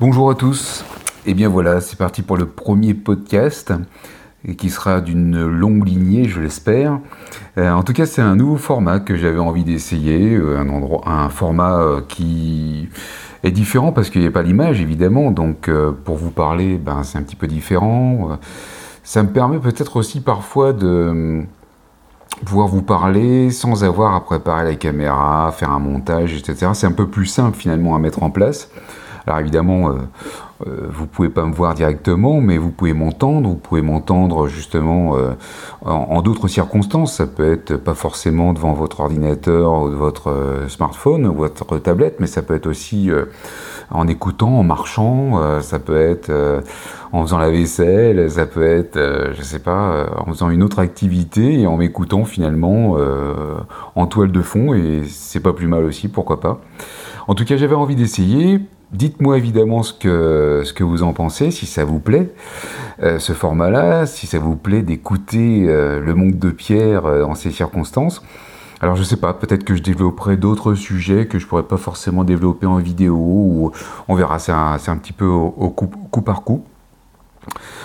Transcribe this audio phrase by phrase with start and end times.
[0.00, 0.84] Bonjour à tous.
[1.26, 3.72] Et eh bien voilà, c'est parti pour le premier podcast
[4.56, 6.98] qui sera d'une longue lignée, je l'espère.
[7.58, 10.58] Euh, en tout cas, c'est un nouveau format que j'avais envie d'essayer, euh,
[11.04, 12.88] un, format euh, qui
[13.44, 15.70] est différent parce qu'il n'y a pas l'image évidemment, donc
[16.04, 18.38] pour vous parler, ben, c'est un petit peu différent.
[19.04, 21.44] Ça me permet peut-être aussi parfois de
[22.44, 26.70] pouvoir vous parler sans avoir à préparer la caméra, faire un montage, etc.
[26.74, 28.70] C'est un peu plus simple finalement à mettre en place.
[29.26, 29.92] Alors évidemment, euh,
[30.66, 33.48] euh, vous pouvez pas me voir directement, mais vous pouvez m'entendre.
[33.48, 35.32] Vous pouvez m'entendre justement euh,
[35.84, 37.14] en, d'autres circonstances.
[37.14, 42.26] Ça peut être pas forcément devant votre ordinateur ou votre smartphone ou votre tablette, mais
[42.26, 43.10] ça peut être aussi
[43.90, 45.60] en écoutant, en marchant.
[45.60, 46.30] ça peut être
[47.12, 48.30] en faisant la vaisselle.
[48.30, 48.98] Ça peut être,
[49.34, 52.96] je sais pas, en faisant une autre activité et en m'écoutant finalement
[53.94, 54.74] en toile de fond.
[54.74, 56.60] Et c'est pas plus mal aussi, pourquoi pas.
[57.28, 58.60] En tout cas, j'avais envie d'essayer.
[58.92, 62.30] Dites-moi évidemment ce que, vous en pensez, si ça vous plaît,
[63.02, 67.34] euh, ce format-là, si ça vous plaît d'écouter euh, le monde de Pierre euh, en
[67.34, 68.22] ces circonstances.
[68.82, 72.22] Alors je sais pas, peut-être que je développerai d'autres sujets que je pourrais pas forcément
[72.22, 73.72] développer en vidéo, ou
[74.08, 76.64] on verra, c'est un, petit peu au, coup, par coup.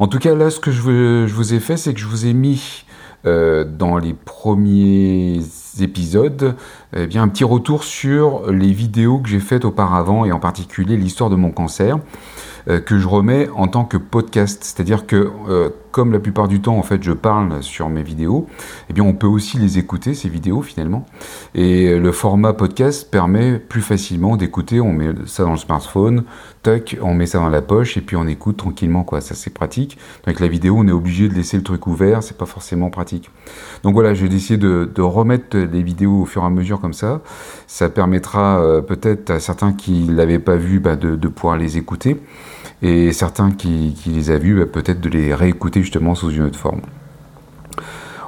[0.00, 2.34] En tout cas, là, ce que je vous ai fait, c'est que je vous ai
[2.34, 2.84] mis
[3.26, 5.40] euh, dans les premiers
[5.80, 6.56] épisodes,
[6.96, 10.96] eh bien, un petit retour sur les vidéos que j'ai faites auparavant et en particulier
[10.96, 11.98] l'histoire de mon cancer.
[12.68, 14.62] Euh, que je remets en tant que podcast.
[14.62, 18.46] C'est-à-dire que, euh, comme la plupart du temps, en fait, je parle sur mes vidéos,
[18.88, 21.06] eh bien, on peut aussi les écouter, ces vidéos, finalement.
[21.54, 24.80] Et le format podcast permet plus facilement d'écouter.
[24.80, 26.24] On met ça dans le smartphone,
[26.62, 29.20] tac, on met ça dans la poche, et puis on écoute tranquillement, quoi.
[29.20, 29.98] Ça, c'est pratique.
[30.24, 33.30] Avec la vidéo, on est obligé de laisser le truc ouvert, c'est pas forcément pratique.
[33.82, 36.92] Donc voilà, j'ai décidé de, de, remettre les vidéos au fur et à mesure comme
[36.92, 37.20] ça.
[37.66, 42.16] Ça permettra euh, peut-être à certains qui l'avaient pas vu bah, de pouvoir les écouter
[42.82, 46.58] et certains qui, les a vus, bah, peut-être de les réécouter justement sous une autre
[46.58, 46.82] forme.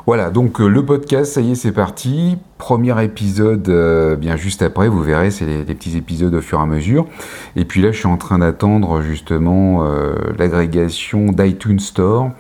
[0.05, 2.37] Voilà, donc euh, le podcast, ça y est, c'est parti.
[2.59, 6.63] Premier épisode, euh, bien juste après, vous verrez, c'est les, petits épisodes au fur et
[6.63, 7.07] à mesure.
[7.55, 12.31] Et puis là, je suis en train d'attendre justement euh, l'agrégation d'iTunes Store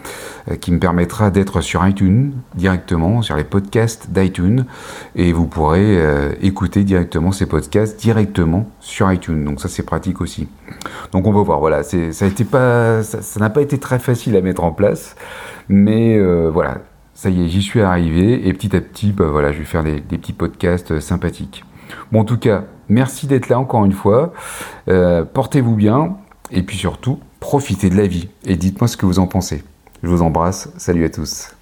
[0.60, 4.66] qui me permettra d'être sur iTunes directement, sur les podcasts d'iTunes.
[5.14, 5.98] Et vous pourrez
[6.40, 9.44] écouter directement ces podcasts directement sur iTunes.
[9.44, 10.48] Donc ça, c'est pratique aussi.
[11.12, 11.96] Donc on va voir, voilà, ça
[13.38, 15.14] n'a pas, été très facile à mettre en place.
[15.68, 16.18] Mais
[16.50, 16.78] voilà,
[17.14, 19.84] ça y est, j'y suis arrivé et petit à petit, bah voilà, je vais faire
[19.84, 21.64] des, petits podcasts euh, sympathiques.
[22.10, 24.32] Bon, en tout cas, merci d'être là encore une fois.
[24.88, 26.16] Euh, portez-vous bien
[26.50, 29.62] et puis surtout, profitez de la vie et dites-moi ce que vous en pensez.
[30.02, 30.72] Je vous embrasse.
[30.78, 31.52] Salut à tous.